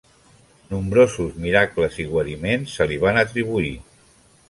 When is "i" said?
2.05-2.07